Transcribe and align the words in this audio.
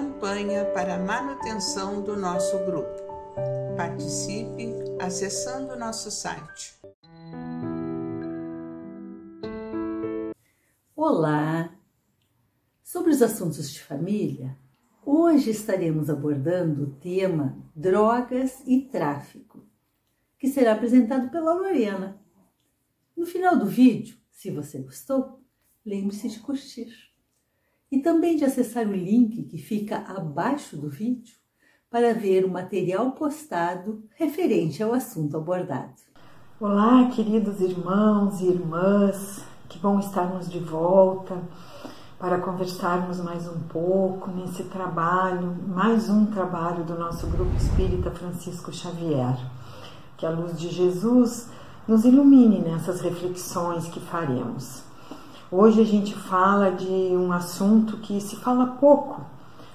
campanha 0.00 0.64
para 0.72 0.94
a 0.94 0.98
manutenção 0.98 2.02
do 2.02 2.16
nosso 2.16 2.58
grupo. 2.64 2.96
Participe 3.76 4.72
acessando 4.98 5.76
nosso 5.76 6.10
site. 6.10 6.74
Olá! 10.96 11.76
Sobre 12.82 13.10
os 13.10 13.20
assuntos 13.20 13.70
de 13.70 13.82
família, 13.82 14.56
hoje 15.04 15.50
estaremos 15.50 16.08
abordando 16.08 16.84
o 16.84 16.90
tema 16.92 17.58
drogas 17.76 18.62
e 18.66 18.80
tráfico, 18.80 19.68
que 20.38 20.48
será 20.48 20.72
apresentado 20.72 21.30
pela 21.30 21.52
Lorena. 21.52 22.18
No 23.14 23.26
final 23.26 23.54
do 23.54 23.66
vídeo, 23.66 24.16
se 24.30 24.50
você 24.50 24.78
gostou, 24.78 25.44
lembre-se 25.84 26.26
de 26.26 26.40
curtir 26.40 27.09
e 27.90 27.98
também 27.98 28.36
de 28.36 28.44
acessar 28.44 28.86
o 28.86 28.92
link 28.92 29.42
que 29.44 29.58
fica 29.58 30.04
abaixo 30.06 30.76
do 30.76 30.88
vídeo 30.88 31.34
para 31.90 32.14
ver 32.14 32.44
o 32.44 32.50
material 32.50 33.12
postado 33.12 34.04
referente 34.16 34.80
ao 34.82 34.92
assunto 34.92 35.36
abordado. 35.36 35.94
Olá, 36.60 37.10
queridos 37.10 37.60
irmãos 37.60 38.40
e 38.40 38.46
irmãs, 38.46 39.42
que 39.68 39.78
bom 39.78 39.98
estarmos 39.98 40.48
de 40.48 40.60
volta 40.60 41.42
para 42.16 42.38
conversarmos 42.38 43.18
mais 43.18 43.48
um 43.48 43.60
pouco 43.60 44.30
nesse 44.30 44.64
trabalho, 44.64 45.56
mais 45.66 46.08
um 46.08 46.26
trabalho 46.26 46.84
do 46.84 46.96
nosso 46.96 47.26
grupo 47.26 47.56
espírita 47.56 48.10
Francisco 48.10 48.72
Xavier. 48.72 49.36
Que 50.16 50.26
a 50.26 50.30
luz 50.30 50.56
de 50.60 50.68
Jesus 50.68 51.48
nos 51.88 52.04
ilumine 52.04 52.60
nessas 52.60 53.00
reflexões 53.00 53.88
que 53.88 53.98
faremos. 53.98 54.89
Hoje 55.52 55.80
a 55.80 55.84
gente 55.84 56.14
fala 56.14 56.70
de 56.70 56.86
um 56.86 57.32
assunto 57.32 57.96
que 57.96 58.20
se 58.20 58.36
fala 58.36 58.76
pouco. 58.78 59.20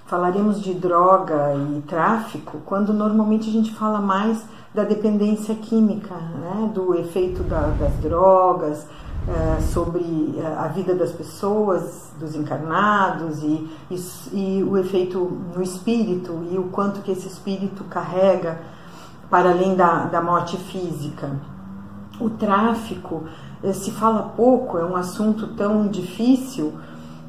Falaremos 0.05 0.61
de 0.61 0.73
droga 0.73 1.53
e 1.53 1.81
tráfico 1.81 2.59
quando 2.65 2.93
normalmente 2.93 3.49
a 3.49 3.51
gente 3.51 3.73
fala 3.73 3.99
mais 3.99 4.41
da 4.73 4.85
dependência 4.85 5.53
química, 5.53 6.15
né? 6.15 6.71
do 6.73 6.95
efeito 6.95 7.43
da, 7.43 7.67
das 7.77 7.93
drogas, 7.95 8.87
é, 9.27 9.61
sobre 9.63 10.35
eh, 10.37 10.55
a 10.57 10.69
vida 10.69 10.95
das 10.95 11.11
pessoas, 11.11 12.13
dos 12.17 12.35
encarnados 12.35 13.43
e, 13.43 13.69
e, 13.91 13.95
e 14.31 14.63
o 14.63 14.77
efeito 14.77 15.19
no 15.53 15.61
espírito 15.61 16.41
e 16.51 16.57
o 16.57 16.65
quanto 16.65 17.01
que 17.01 17.11
esse 17.11 17.27
espírito 17.27 17.83
carrega 17.85 18.61
para 19.29 19.49
além 19.49 19.75
da, 19.75 20.05
da 20.05 20.21
morte 20.21 20.55
física. 20.55 21.31
O 22.17 22.29
tráfico 22.29 23.23
se 23.73 23.91
fala 23.91 24.33
pouco, 24.35 24.77
é 24.77 24.85
um 24.85 24.95
assunto 24.95 25.47
tão 25.55 25.87
difícil, 25.87 26.73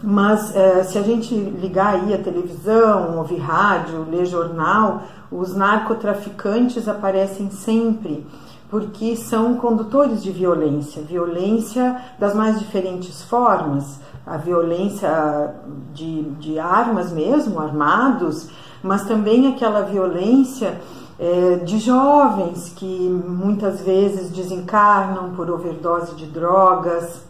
mas 0.03 0.55
é, 0.55 0.85
se 0.85 0.99
a 0.99 1.03
gente 1.03 1.35
ligar 1.35 1.95
aí 1.95 2.15
a 2.15 2.19
televisão, 2.19 3.19
ouvir 3.19 3.39
rádio, 3.39 4.07
ler 4.11 4.27
jornal, 4.27 5.03
os 5.31 5.55
narcotraficantes 5.55 6.87
aparecem 6.89 7.51
sempre, 7.51 8.27
porque 8.71 9.17
são 9.17 9.55
condutores 9.55 10.23
de 10.23 10.31
violência, 10.31 11.03
violência 11.03 12.01
das 12.19 12.35
mais 12.35 12.59
diferentes 12.59 13.23
formas, 13.23 14.01
a 14.27 14.37
violência 14.37 15.55
de, 15.95 16.23
de 16.41 16.59
armas 16.59 17.13
mesmo, 17.13 17.61
armados, 17.61 18.49
mas 18.83 19.05
também 19.05 19.49
aquela 19.49 19.83
violência 19.83 20.81
é, 21.19 21.57
de 21.57 21.79
jovens 21.79 22.73
que 22.77 22.85
muitas 22.85 23.81
vezes 23.81 24.31
desencarnam 24.31 25.35
por 25.35 25.51
overdose 25.51 26.15
de 26.15 26.27
drogas, 26.27 27.25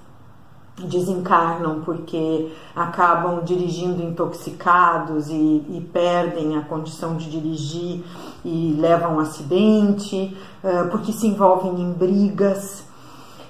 desencarnam 0.85 1.81
porque 1.83 2.53
acabam 2.75 3.43
dirigindo 3.43 4.03
intoxicados 4.03 5.29
e, 5.29 5.33
e, 5.33 5.89
perdem 5.93 6.57
a 6.59 6.63
condição 6.63 7.17
de 7.17 7.31
dirigir 7.31 8.05
e 8.45 8.77
levam 8.79 9.17
um 9.17 9.21
acidente, 9.21 10.37
é, 10.63 10.83
porque 10.85 11.13
se 11.13 11.27
envolvem 11.27 11.81
em 11.81 11.93
brigas. 11.93 12.85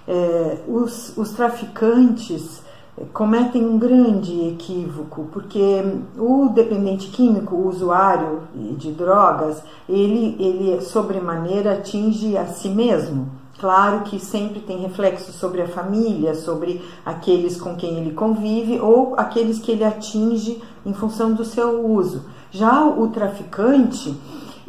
É, 0.09 0.59
os, 0.69 1.17
os 1.17 1.31
traficantes 1.31 2.63
cometem 3.13 3.65
um 3.65 3.79
grande 3.79 4.49
equívoco, 4.49 5.27
porque 5.31 5.85
o 6.17 6.49
dependente 6.49 7.09
químico, 7.09 7.55
o 7.55 7.69
usuário 7.69 8.43
de 8.79 8.91
drogas, 8.93 9.63
ele, 9.89 10.37
ele 10.39 10.81
sobremaneira 10.81 11.75
atinge 11.75 12.37
a 12.37 12.47
si 12.47 12.69
mesmo. 12.69 13.29
Claro 13.59 14.03
que 14.03 14.19
sempre 14.19 14.61
tem 14.61 14.79
reflexo 14.79 15.33
sobre 15.33 15.63
a 15.63 15.69
família, 15.69 16.35
sobre 16.35 16.83
aqueles 17.05 17.59
com 17.59 17.75
quem 17.75 17.99
ele 17.99 18.13
convive 18.13 18.79
ou 18.79 19.15
aqueles 19.17 19.59
que 19.59 19.73
ele 19.73 19.85
atinge 19.85 20.63
em 20.85 20.93
função 20.93 21.33
do 21.33 21.45
seu 21.45 21.87
uso. 21.87 22.25
Já 22.51 22.85
o 22.85 23.09
traficante, 23.09 24.15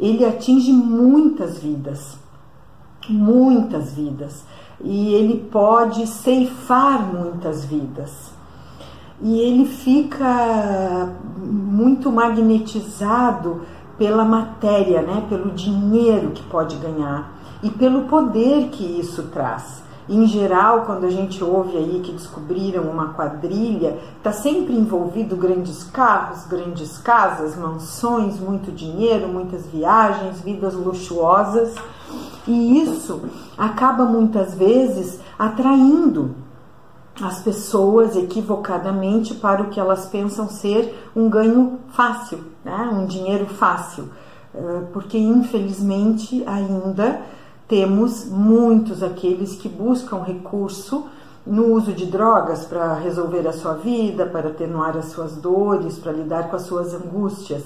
ele 0.00 0.24
atinge 0.24 0.72
muitas 0.72 1.58
vidas, 1.58 2.16
muitas 3.08 3.92
vidas 3.92 4.44
e 4.80 5.14
ele 5.14 5.48
pode 5.50 6.06
ceifar 6.06 7.02
muitas 7.02 7.64
vidas. 7.64 8.32
E 9.20 9.40
ele 9.40 9.66
fica 9.66 11.12
muito 11.36 12.10
magnetizado 12.12 13.62
pela 13.96 14.24
matéria, 14.24 15.02
né? 15.02 15.26
pelo 15.28 15.50
dinheiro 15.50 16.30
que 16.30 16.42
pode 16.44 16.76
ganhar 16.76 17.32
e 17.62 17.70
pelo 17.70 18.04
poder 18.04 18.68
que 18.68 18.84
isso 18.84 19.24
traz. 19.24 19.82
Em 20.08 20.26
geral, 20.26 20.82
quando 20.86 21.04
a 21.04 21.10
gente 21.10 21.44
ouve 21.44 21.76
aí 21.76 22.00
que 22.02 22.12
descobriram 22.12 22.84
uma 22.84 23.12
quadrilha, 23.12 23.98
está 24.16 24.32
sempre 24.32 24.72
envolvido 24.72 25.36
grandes 25.36 25.84
carros, 25.84 26.46
grandes 26.46 26.96
casas, 26.96 27.58
mansões, 27.58 28.40
muito 28.40 28.72
dinheiro, 28.72 29.28
muitas 29.28 29.66
viagens, 29.66 30.40
vidas 30.40 30.72
luxuosas. 30.72 31.74
E 32.48 32.80
isso 32.80 33.20
acaba 33.58 34.06
muitas 34.06 34.54
vezes 34.54 35.20
atraindo 35.38 36.34
as 37.20 37.40
pessoas 37.42 38.16
equivocadamente 38.16 39.34
para 39.34 39.62
o 39.62 39.68
que 39.68 39.78
elas 39.78 40.06
pensam 40.06 40.48
ser 40.48 41.10
um 41.14 41.28
ganho 41.28 41.78
fácil, 41.90 42.38
né? 42.64 42.90
um 42.90 43.04
dinheiro 43.04 43.46
fácil, 43.46 44.08
eh, 44.54 44.82
porque 44.92 45.18
infelizmente 45.18 46.42
ainda 46.46 47.20
temos 47.66 48.24
muitos 48.24 49.02
aqueles 49.02 49.56
que 49.56 49.68
buscam 49.68 50.22
recurso 50.22 51.06
no 51.46 51.74
uso 51.74 51.92
de 51.92 52.06
drogas 52.06 52.64
para 52.64 52.94
resolver 52.94 53.46
a 53.46 53.52
sua 53.52 53.74
vida, 53.74 54.24
para 54.24 54.48
atenuar 54.48 54.96
as 54.96 55.06
suas 55.06 55.36
dores, 55.36 55.98
para 55.98 56.12
lidar 56.12 56.48
com 56.48 56.56
as 56.56 56.62
suas 56.62 56.94
angústias. 56.94 57.64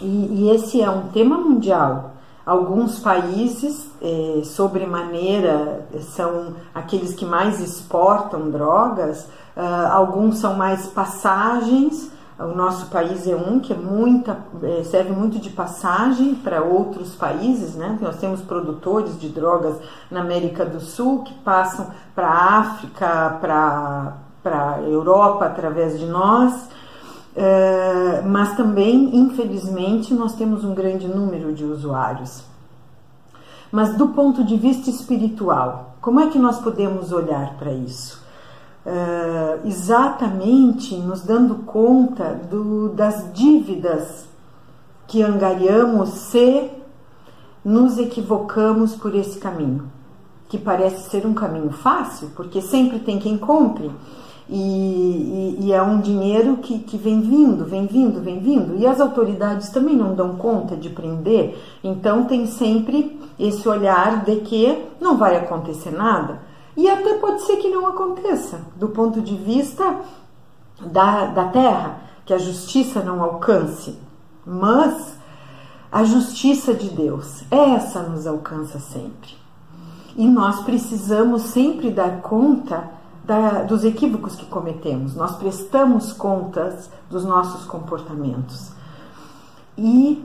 E, 0.00 0.06
e 0.06 0.50
esse 0.50 0.80
é 0.80 0.88
um 0.88 1.08
tema 1.08 1.36
mundial. 1.36 2.19
Alguns 2.44 2.98
países, 2.98 3.88
eh, 4.02 4.42
sobremaneira, 4.44 5.86
são 6.00 6.54
aqueles 6.74 7.14
que 7.14 7.24
mais 7.24 7.60
exportam 7.60 8.50
drogas, 8.50 9.24
uh, 9.56 9.92
alguns 9.92 10.38
são 10.38 10.54
mais 10.54 10.86
passagens, 10.86 12.10
o 12.40 12.54
nosso 12.54 12.86
país 12.86 13.26
é 13.28 13.36
um 13.36 13.60
que 13.60 13.74
é 13.74 13.76
muita, 13.76 14.38
é, 14.62 14.82
serve 14.82 15.12
muito 15.12 15.38
de 15.38 15.50
passagem 15.50 16.34
para 16.34 16.62
outros 16.62 17.14
países, 17.14 17.74
né? 17.74 17.98
Nós 18.00 18.16
temos 18.16 18.40
produtores 18.40 19.20
de 19.20 19.28
drogas 19.28 19.76
na 20.10 20.22
América 20.22 20.64
do 20.64 20.80
Sul 20.80 21.22
que 21.22 21.34
passam 21.34 21.88
para 22.14 22.28
a 22.28 22.58
África, 22.60 23.38
para 23.42 24.14
a 24.46 24.80
Europa 24.80 25.44
através 25.44 25.98
de 25.98 26.06
nós. 26.06 26.70
É, 27.34 28.22
mas 28.26 28.56
também, 28.56 29.16
infelizmente, 29.16 30.12
nós 30.12 30.34
temos 30.34 30.64
um 30.64 30.74
grande 30.74 31.06
número 31.06 31.52
de 31.52 31.64
usuários. 31.64 32.42
Mas 33.70 33.96
do 33.96 34.08
ponto 34.08 34.42
de 34.44 34.56
vista 34.56 34.90
espiritual, 34.90 35.94
como 36.00 36.20
é 36.20 36.26
que 36.28 36.38
nós 36.38 36.58
podemos 36.60 37.12
olhar 37.12 37.54
para 37.56 37.72
isso? 37.72 38.20
uh, 38.84 39.66
exatamente 39.66 40.94
nos 40.96 41.22
dando 41.22 41.56
conta 41.66 42.40
do, 42.50 42.90
das 42.90 43.32
dívidas 43.32 44.28
que 45.06 45.22
angariamos 45.22 46.10
se 46.10 46.70
nos 47.64 47.98
equivocamos 47.98 48.94
por 48.94 49.14
esse 49.14 49.38
caminho, 49.38 49.90
que 50.48 50.56
parece 50.56 51.10
ser 51.10 51.26
um 51.26 51.34
caminho 51.34 51.70
fácil, 51.70 52.30
porque 52.34 52.62
sempre 52.62 53.00
tem 53.00 53.18
quem 53.18 53.36
compre. 53.36 53.90
E, 54.52 55.58
e, 55.60 55.72
é 55.72 55.80
um 55.80 56.00
dinheiro 56.00 56.56
que, 56.56 56.80
que 56.80 56.96
vem 56.96 57.20
vindo, 57.20 57.64
vem 57.64 57.86
vindo, 57.86 58.20
vem 58.20 58.40
vindo. 58.40 58.76
E 58.76 58.84
as 58.84 59.00
autoridades 59.00 59.68
também 59.68 59.94
não 59.94 60.12
dão 60.12 60.34
conta 60.34 60.76
de 60.76 60.90
prender, 60.90 61.56
então 61.84 62.24
tem 62.24 62.46
sempre 62.46 63.20
esse 63.38 63.68
olhar 63.68 64.24
de 64.24 64.40
que 64.40 64.86
não 65.00 65.16
vai 65.16 65.36
acontecer 65.36 65.92
nada. 65.92 66.40
E 66.76 66.90
até 66.90 67.14
pode 67.14 67.42
ser 67.42 67.58
que 67.58 67.68
não 67.68 67.86
aconteça, 67.86 68.60
do 68.74 68.88
ponto 68.88 69.20
de 69.20 69.36
vista 69.36 70.00
da, 70.84 71.26
da 71.26 71.44
terra, 71.44 72.00
que 72.26 72.34
a 72.34 72.38
justiça 72.38 73.00
não 73.04 73.22
alcance. 73.22 73.96
Mas 74.44 75.16
a 75.92 76.02
justiça 76.02 76.74
de 76.74 76.90
Deus, 76.90 77.44
essa 77.52 78.02
nos 78.02 78.26
alcança 78.26 78.80
sempre. 78.80 79.30
E 80.16 80.26
nós 80.28 80.60
precisamos 80.60 81.42
sempre 81.42 81.90
dar 81.90 82.20
conta 82.20 82.98
da, 83.24 83.62
dos 83.62 83.84
equívocos 83.84 84.34
que 84.34 84.46
cometemos, 84.46 85.14
nós 85.14 85.36
prestamos 85.36 86.12
contas 86.12 86.90
dos 87.08 87.24
nossos 87.24 87.64
comportamentos. 87.64 88.72
E 89.76 90.24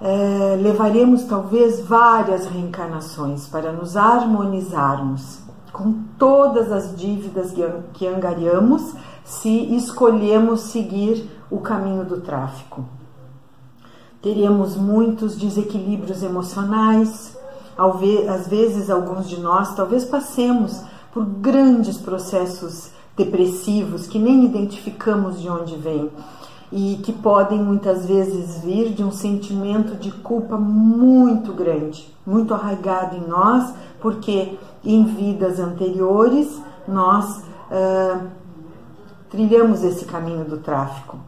é, 0.00 0.58
levaremos 0.60 1.24
talvez 1.24 1.80
várias 1.86 2.46
reencarnações 2.46 3.46
para 3.46 3.72
nos 3.72 3.96
harmonizarmos 3.96 5.40
com 5.72 6.02
todas 6.18 6.70
as 6.70 6.94
dívidas 6.96 7.54
que 7.94 8.06
angariamos 8.06 8.94
se 9.24 9.74
escolhemos 9.74 10.62
seguir 10.62 11.30
o 11.50 11.60
caminho 11.60 12.04
do 12.04 12.20
tráfico. 12.20 12.84
Teremos 14.20 14.76
muitos 14.76 15.36
desequilíbrios 15.36 16.22
emocionais, 16.22 17.36
às 18.28 18.46
vezes 18.46 18.90
alguns 18.90 19.28
de 19.28 19.40
nós 19.40 19.74
talvez 19.74 20.04
passemos 20.04 20.82
por 21.12 21.24
grandes 21.24 21.98
processos 21.98 22.90
depressivos 23.16 24.06
que 24.06 24.18
nem 24.18 24.44
identificamos 24.44 25.40
de 25.40 25.48
onde 25.48 25.76
vêm 25.76 26.10
e 26.72 26.98
que 27.02 27.12
podem 27.12 27.62
muitas 27.62 28.06
vezes 28.06 28.62
vir 28.62 28.94
de 28.94 29.04
um 29.04 29.12
sentimento 29.12 29.94
de 29.94 30.10
culpa 30.10 30.56
muito 30.56 31.52
grande, 31.52 32.12
muito 32.26 32.54
arraigado 32.54 33.16
em 33.16 33.28
nós, 33.28 33.74
porque 34.00 34.58
em 34.82 35.04
vidas 35.04 35.60
anteriores 35.60 36.58
nós 36.88 37.42
trilhamos 39.32 39.82
esse 39.82 40.04
caminho 40.04 40.44
do 40.44 40.58
tráfico. 40.58 41.18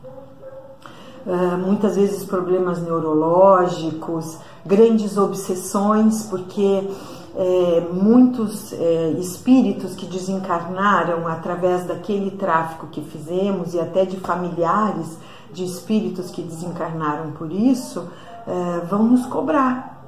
Uh, 1.27 1.57
muitas 1.57 1.97
vezes 1.97 2.23
problemas 2.23 2.83
neurológicos, 2.83 4.37
grandes 4.65 5.17
obsessões, 5.17 6.25
porque 6.25 6.87
é, 7.37 7.89
muitos 7.93 8.73
é, 8.73 9.11
espíritos 9.19 9.95
que 9.95 10.07
desencarnaram 10.07 11.27
através 11.27 11.85
daquele 11.85 12.31
tráfico 12.33 12.87
que 12.89 13.01
fizemos 13.03 13.75
e 13.75 13.81
até 13.81 14.05
de 14.05 14.19
familiares 14.19 15.19
de 15.53 15.65
espíritos 15.65 16.31
que 16.31 16.43
desencarnaram 16.43 17.33
por 17.33 17.51
isso 17.53 18.09
é, 18.47 18.87
vão 18.87 19.05
nos 19.05 19.27
cobrar, 19.27 20.01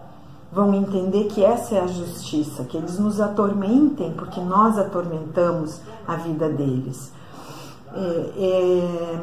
vão 0.52 0.72
entender 0.74 1.24
que 1.24 1.44
essa 1.44 1.74
é 1.74 1.80
a 1.80 1.86
justiça, 1.86 2.64
que 2.64 2.76
eles 2.76 2.98
nos 2.98 3.20
atormentem 3.20 4.12
porque 4.12 4.40
nós 4.40 4.78
atormentamos 4.78 5.80
a 6.06 6.14
vida 6.16 6.48
deles. 6.48 7.12
É, 7.94 9.20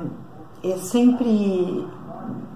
é, 0.64 0.72
é 0.72 0.78
sempre 0.78 1.86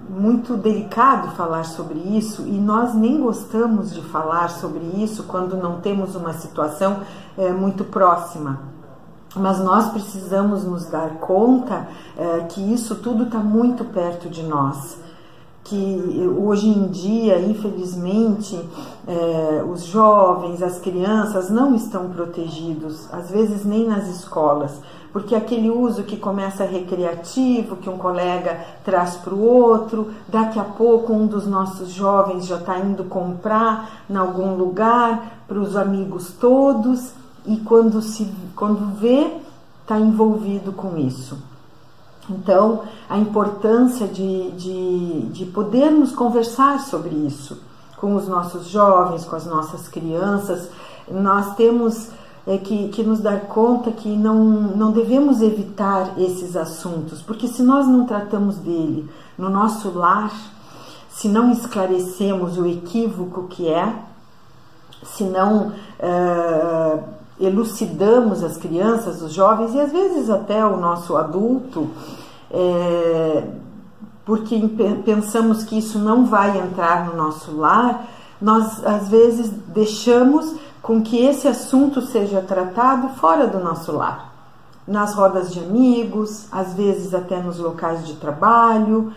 muito 0.09 0.55
delicado 0.55 1.35
falar 1.35 1.65
sobre 1.65 1.99
isso 1.99 2.43
e 2.43 2.51
nós 2.51 2.93
nem 2.93 3.21
gostamos 3.21 3.93
de 3.93 4.01
falar 4.01 4.49
sobre 4.49 4.83
isso 5.01 5.23
quando 5.23 5.57
não 5.57 5.81
temos 5.81 6.15
uma 6.15 6.33
situação 6.33 7.01
é, 7.37 7.51
muito 7.51 7.83
próxima. 7.83 8.59
Mas 9.35 9.59
nós 9.59 9.89
precisamos 9.89 10.63
nos 10.63 10.85
dar 10.85 11.15
conta 11.19 11.87
é, 12.17 12.39
que 12.49 12.61
isso 12.73 12.95
tudo 12.95 13.23
está 13.23 13.39
muito 13.39 13.83
perto 13.85 14.29
de 14.29 14.43
nós. 14.43 14.97
Que 15.63 16.25
hoje 16.39 16.69
em 16.69 16.87
dia, 16.87 17.41
infelizmente, 17.41 18.57
é, 19.05 19.63
os 19.69 19.83
jovens, 19.83 20.63
as 20.63 20.79
crianças 20.79 21.49
não 21.49 21.75
estão 21.75 22.09
protegidos, 22.09 23.13
às 23.13 23.29
vezes 23.29 23.65
nem 23.65 23.85
nas 23.85 24.07
escolas 24.07 24.79
porque 25.17 25.33
aquele 25.33 25.67
uso 25.67 26.03
que 26.03 26.15
começa 26.15 26.63
recreativo, 26.63 27.77
que 27.77 27.89
um 27.89 27.97
colega 27.97 28.63
traz 28.85 29.15
para 29.15 29.33
o 29.33 29.43
outro, 29.43 30.11
daqui 30.27 30.59
a 30.59 30.63
pouco 30.63 31.11
um 31.11 31.25
dos 31.25 31.47
nossos 31.47 31.89
jovens 31.89 32.45
já 32.45 32.57
está 32.57 32.77
indo 32.77 33.03
comprar 33.05 34.03
em 34.07 34.15
algum 34.15 34.53
lugar 34.53 35.41
para 35.47 35.57
os 35.57 35.75
amigos 35.75 36.33
todos 36.39 37.13
e 37.47 37.57
quando 37.57 37.99
se 37.99 38.31
quando 38.55 38.93
vê 38.99 39.27
está 39.81 39.97
envolvido 39.97 40.71
com 40.71 40.95
isso. 40.95 41.35
Então, 42.29 42.83
a 43.09 43.17
importância 43.17 44.05
de, 44.05 44.51
de, 44.51 45.21
de 45.31 45.45
podermos 45.47 46.11
conversar 46.11 46.81
sobre 46.81 47.15
isso 47.15 47.59
com 47.95 48.13
os 48.13 48.27
nossos 48.27 48.67
jovens, 48.67 49.25
com 49.25 49.35
as 49.35 49.47
nossas 49.47 49.87
crianças. 49.87 50.69
Nós 51.09 51.55
temos 51.55 52.11
é, 52.47 52.57
que, 52.57 52.87
que 52.87 53.03
nos 53.03 53.19
dar 53.19 53.41
conta 53.41 53.91
que 53.91 54.07
não, 54.07 54.35
não 54.35 54.91
devemos 54.91 55.41
evitar 55.41 56.13
esses 56.17 56.55
assuntos, 56.55 57.21
porque 57.21 57.45
se 57.47 57.61
nós 57.61 57.85
não 57.85 58.05
tratamos 58.05 58.55
dele 58.55 59.09
no 59.37 59.49
nosso 59.49 59.91
lar, 59.91 60.31
se 61.09 61.27
não 61.27 61.51
esclarecemos 61.51 62.57
o 62.57 62.65
equívoco 62.65 63.47
que 63.49 63.67
é, 63.67 63.93
se 65.03 65.25
não 65.25 65.73
uh, 65.99 67.03
elucidamos 67.39 68.43
as 68.43 68.55
crianças, 68.55 69.21
os 69.21 69.33
jovens 69.33 69.73
e 69.73 69.79
às 69.79 69.91
vezes 69.91 70.29
até 70.29 70.65
o 70.65 70.77
nosso 70.77 71.17
adulto, 71.17 71.89
é, 72.49 73.43
porque 74.25 74.59
pensamos 75.03 75.63
que 75.63 75.77
isso 75.77 75.99
não 75.99 76.25
vai 76.25 76.57
entrar 76.59 77.05
no 77.07 77.15
nosso 77.15 77.55
lar, 77.55 78.07
nós 78.41 78.85
às 78.85 79.09
vezes 79.09 79.49
deixamos 79.67 80.55
com 80.81 81.01
que 81.01 81.23
esse 81.23 81.47
assunto 81.47 82.01
seja 82.01 82.41
tratado 82.41 83.09
fora 83.09 83.47
do 83.47 83.59
nosso 83.59 83.91
lar, 83.91 84.33
nas 84.87 85.13
rodas 85.13 85.53
de 85.53 85.59
amigos, 85.59 86.47
às 86.51 86.73
vezes 86.73 87.13
até 87.13 87.41
nos 87.41 87.59
locais 87.59 88.05
de 88.07 88.13
trabalho, 88.15 89.13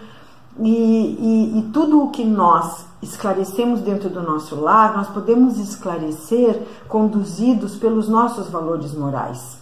e, 0.58 0.68
e, 0.68 1.58
e 1.58 1.62
tudo 1.72 2.02
o 2.02 2.10
que 2.10 2.24
nós 2.24 2.84
esclarecemos 3.00 3.80
dentro 3.80 4.10
do 4.10 4.22
nosso 4.22 4.56
lar, 4.56 4.96
nós 4.96 5.08
podemos 5.08 5.58
esclarecer 5.58 6.60
conduzidos 6.88 7.76
pelos 7.76 8.08
nossos 8.08 8.48
valores 8.48 8.92
morais. 8.92 9.58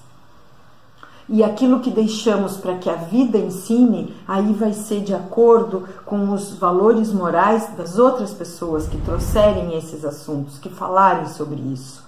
E 1.31 1.45
aquilo 1.45 1.81
que 1.81 1.91
deixamos 1.91 2.57
para 2.57 2.77
que 2.77 2.89
a 2.89 2.95
vida 2.95 3.37
ensine, 3.37 4.15
aí 4.27 4.51
vai 4.55 4.73
ser 4.73 5.03
de 5.03 5.15
acordo 5.15 5.85
com 6.07 6.31
os 6.33 6.55
valores 6.55 7.13
morais 7.13 7.69
das 7.77 7.99
outras 7.99 8.33
pessoas 8.33 8.89
que 8.89 8.97
trouxerem 9.03 9.77
esses 9.77 10.07
assuntos, 10.07 10.59
que 10.59 10.71
falarem 10.71 11.27
sobre 11.29 11.61
isso. 11.71 12.03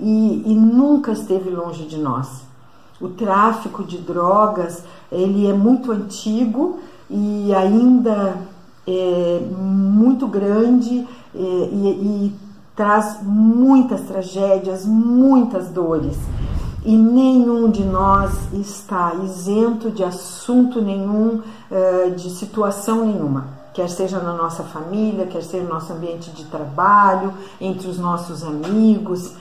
E, 0.00 0.42
e 0.44 0.54
nunca 0.54 1.12
esteve 1.12 1.48
longe 1.48 1.84
de 1.84 1.96
nós. 1.96 2.42
O 3.00 3.08
tráfico 3.08 3.84
de 3.84 3.98
drogas, 3.98 4.82
ele 5.12 5.46
é 5.46 5.52
muito 5.52 5.92
antigo 5.92 6.80
e 7.08 7.54
ainda 7.54 8.36
é 8.84 9.40
muito 9.56 10.26
grande 10.26 11.06
é, 11.32 11.38
e, 11.38 11.88
e 11.88 12.36
traz 12.74 13.22
muitas 13.22 14.00
tragédias, 14.02 14.84
muitas 14.84 15.68
dores 15.68 16.16
e 16.86 16.96
nenhum 16.96 17.68
de 17.68 17.84
nós 17.84 18.32
está 18.52 19.12
isento 19.16 19.90
de 19.90 20.04
assunto 20.04 20.80
nenhum, 20.80 21.42
eh, 21.68 22.10
de 22.10 22.30
situação 22.30 23.04
nenhuma, 23.04 23.48
quer 23.74 23.90
seja 23.90 24.20
na 24.20 24.32
nossa 24.32 24.62
família, 24.62 25.26
quer 25.26 25.42
seja 25.42 25.64
no 25.64 25.70
nosso 25.70 25.92
ambiente 25.92 26.30
de 26.30 26.44
trabalho, 26.44 27.34
entre 27.60 27.88
os 27.88 27.98
nossos 27.98 28.44
amigos. 28.44 29.32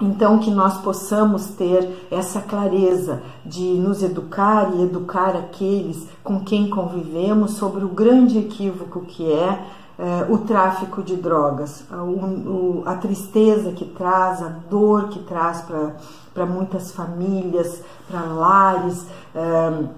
Então, 0.00 0.40
que 0.40 0.50
nós 0.50 0.78
possamos 0.78 1.46
ter 1.50 2.08
essa 2.10 2.40
clareza 2.40 3.22
de 3.44 3.62
nos 3.62 4.02
educar 4.02 4.74
e 4.74 4.82
educar 4.82 5.36
aqueles 5.36 6.08
com 6.24 6.40
quem 6.40 6.68
convivemos 6.68 7.52
sobre 7.52 7.84
o 7.84 7.88
grande 7.88 8.36
equívoco 8.36 9.02
que 9.02 9.30
é 9.30 9.64
Uh, 9.98 10.30
o 10.34 10.38
tráfico 10.38 11.02
de 11.02 11.16
drogas, 11.16 11.82
uh, 11.90 11.94
o, 11.96 12.82
a 12.84 12.96
tristeza 12.96 13.72
que 13.72 13.86
traz, 13.86 14.42
a 14.42 14.48
dor 14.68 15.08
que 15.08 15.20
traz 15.20 15.64
para 16.34 16.44
muitas 16.44 16.92
famílias, 16.92 17.82
para 18.06 18.20
lares, 18.20 19.06
uh, 19.34 19.88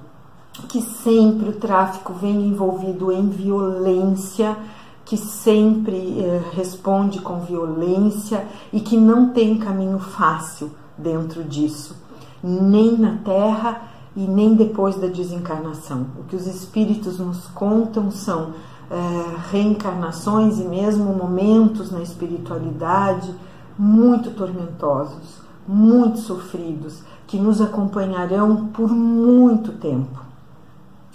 que 0.68 0.80
sempre 0.80 1.48
o 1.48 1.52
tráfico 1.54 2.12
vem 2.12 2.46
envolvido 2.46 3.10
em 3.10 3.28
violência, 3.28 4.56
que 5.04 5.16
sempre 5.16 6.16
responde 6.52 7.20
com 7.20 7.40
violência 7.40 8.46
e 8.72 8.80
que 8.80 8.96
não 8.96 9.30
tem 9.30 9.58
caminho 9.58 9.98
fácil 9.98 10.70
dentro 10.96 11.42
disso, 11.42 11.96
nem 12.42 12.96
na 12.96 13.16
terra 13.24 13.82
e 14.14 14.20
nem 14.20 14.54
depois 14.54 14.96
da 14.96 15.06
desencarnação. 15.06 16.06
O 16.18 16.24
que 16.24 16.36
os 16.36 16.46
espíritos 16.46 17.18
nos 17.18 17.46
contam 17.48 18.10
são 18.10 18.52
é, 18.90 19.50
reencarnações 19.50 20.58
e 20.58 20.64
mesmo 20.64 21.12
momentos 21.12 21.90
na 21.90 22.00
espiritualidade 22.00 23.34
muito 23.78 24.30
tormentosos, 24.30 25.40
muito 25.66 26.18
sofridos, 26.18 27.02
que 27.26 27.38
nos 27.38 27.60
acompanharão 27.60 28.68
por 28.68 28.88
muito 28.90 29.72
tempo. 29.72 30.20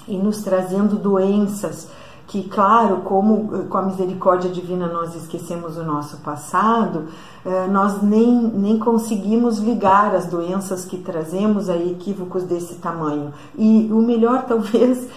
E 0.08 0.18
nos 0.18 0.44
trazendo 0.44 0.96
doenças 0.96 1.90
que, 2.28 2.44
claro, 2.44 3.02
como 3.04 3.66
com 3.68 3.78
a 3.78 3.82
misericórdia 3.84 4.50
divina 4.50 4.88
nós 4.88 5.16
esquecemos 5.16 5.78
o 5.78 5.84
nosso 5.84 6.18
passado, 6.18 7.08
eh, 7.46 7.68
nós 7.68 8.02
nem, 8.02 8.32
nem 8.32 8.80
conseguimos 8.80 9.60
ligar 9.60 10.16
as 10.16 10.28
doenças 10.28 10.86
que 10.86 10.98
trazemos 10.98 11.70
a 11.70 11.76
equívocos 11.76 12.44
desse 12.44 12.76
tamanho. 12.76 13.34
E 13.58 13.90
o 13.92 14.02
melhor, 14.02 14.46
talvez, 14.48 15.08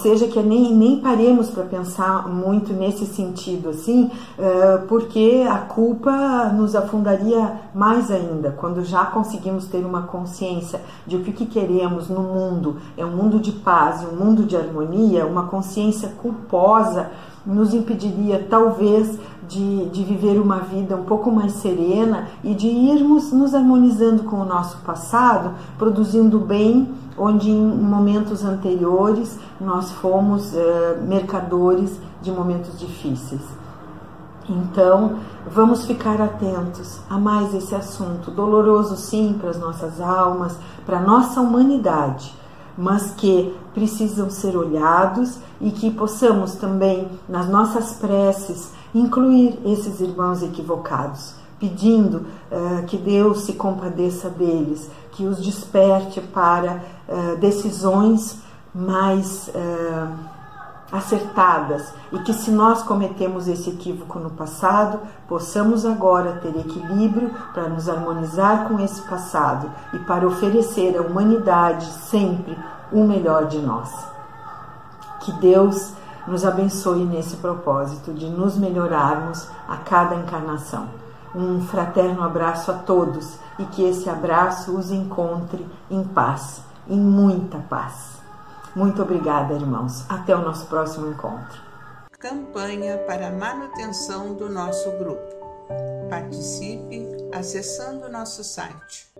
seja 0.00 0.28
que 0.28 0.40
nem, 0.40 0.72
nem 0.74 1.00
paremos 1.00 1.50
para 1.50 1.64
pensar 1.64 2.28
muito 2.28 2.72
nesse 2.72 3.04
sentido, 3.06 3.70
assim, 3.70 4.10
eh, 4.38 4.82
porque 4.86 5.44
a 5.48 5.58
culpa 5.58 6.48
nos 6.54 6.76
afundaria 6.76 7.60
mais 7.74 8.10
ainda, 8.10 8.52
quando 8.52 8.84
já 8.84 9.04
conseguimos 9.06 9.66
ter 9.66 9.84
uma 9.84 10.02
consciência 10.02 10.80
de 11.04 11.16
o 11.16 11.22
que 11.22 11.46
queremos 11.46 12.08
no 12.08 12.20
mundo, 12.20 12.76
é 12.96 13.04
um 13.04 13.10
mundo 13.10 13.40
de 13.40 13.50
paz, 13.52 14.04
um 14.04 14.14
mundo 14.14 14.44
de 14.44 14.56
harmonia, 14.56 15.26
uma 15.26 15.48
consciência 15.48 16.12
culposa 16.52 17.10
nos 17.44 17.72
impediria 17.72 18.46
talvez 18.48 19.18
de, 19.48 19.86
de 19.86 20.04
viver 20.04 20.38
uma 20.38 20.58
vida 20.58 20.94
um 20.94 21.02
pouco 21.02 21.32
mais 21.32 21.54
serena 21.54 22.28
e 22.44 22.54
de 22.54 22.68
irmos 22.68 23.32
nos 23.32 23.54
harmonizando 23.54 24.24
com 24.24 24.36
o 24.36 24.44
nosso 24.44 24.76
passado, 24.78 25.52
produzindo 25.76 26.38
bem 26.38 26.88
onde 27.18 27.50
em 27.50 27.60
momentos 27.60 28.44
anteriores 28.44 29.38
nós 29.60 29.90
fomos 29.90 30.54
eh, 30.54 30.98
mercadores 31.06 31.98
de 32.22 32.30
momentos 32.30 32.78
difíceis. 32.78 33.42
Então, 34.48 35.16
vamos 35.46 35.84
ficar 35.84 36.20
atentos 36.20 37.00
a 37.10 37.18
mais 37.18 37.54
esse 37.54 37.74
assunto, 37.74 38.30
doloroso 38.30 38.96
sim 38.96 39.36
para 39.38 39.50
as 39.50 39.58
nossas 39.58 40.00
almas, 40.00 40.56
para 40.86 40.98
a 40.98 41.02
nossa 41.02 41.40
humanidade, 41.40 42.34
mas 42.76 43.12
que 43.12 43.54
precisam 43.74 44.30
ser 44.30 44.56
olhados 44.56 45.38
e 45.60 45.70
que 45.70 45.90
possamos 45.90 46.54
também, 46.54 47.08
nas 47.28 47.48
nossas 47.48 47.94
preces, 47.94 48.70
incluir 48.94 49.58
esses 49.64 50.00
irmãos 50.00 50.42
equivocados, 50.42 51.34
pedindo 51.58 52.18
uh, 52.50 52.84
que 52.86 52.96
Deus 52.96 53.42
se 53.42 53.54
compadeça 53.54 54.28
deles, 54.28 54.90
que 55.12 55.24
os 55.24 55.40
desperte 55.40 56.20
para 56.20 56.82
uh, 57.08 57.36
decisões 57.38 58.38
mais 58.74 59.48
uh, 59.48 60.31
acertadas 60.92 61.92
e 62.12 62.18
que, 62.18 62.34
se 62.34 62.50
nós 62.50 62.82
cometemos 62.82 63.48
esse 63.48 63.70
equívoco 63.70 64.18
no 64.18 64.30
passado, 64.30 65.00
possamos 65.26 65.86
agora 65.86 66.38
ter 66.42 66.54
equilíbrio 66.54 67.30
para 67.54 67.68
nos 67.68 67.88
harmonizar 67.88 68.68
com 68.68 68.78
esse 68.78 69.00
passado 69.02 69.70
e 69.94 69.98
para 70.00 70.26
oferecer 70.26 70.98
à 70.98 71.00
humanidade 71.00 71.86
sempre 71.86 72.56
o 72.92 73.04
melhor 73.04 73.46
de 73.46 73.58
nós. 73.58 73.90
Que 75.20 75.32
Deus 75.32 75.94
nos 76.26 76.44
abençoe 76.44 77.04
nesse 77.04 77.36
propósito 77.36 78.12
de 78.12 78.28
nos 78.28 78.56
melhorarmos 78.56 79.48
a 79.66 79.76
cada 79.78 80.14
encarnação. 80.14 80.88
Um 81.34 81.62
fraterno 81.62 82.22
abraço 82.22 82.70
a 82.70 82.74
todos 82.74 83.38
e 83.58 83.64
que 83.64 83.82
esse 83.82 84.10
abraço 84.10 84.72
os 84.72 84.90
encontre 84.90 85.66
em 85.90 86.04
paz, 86.04 86.62
em 86.86 86.98
muita 86.98 87.58
paz. 87.58 88.21
Muito 88.74 89.02
obrigada, 89.02 89.54
irmãos. 89.54 90.04
Até 90.08 90.34
o 90.34 90.40
nosso 90.40 90.66
próximo 90.66 91.10
encontro. 91.10 91.60
Campanha 92.18 92.98
para 93.06 93.30
manutenção 93.30 94.34
do 94.34 94.48
nosso 94.48 94.90
grupo. 94.92 95.32
Participe 96.08 97.06
acessando 97.32 98.08
nosso 98.08 98.42
site 98.44 99.12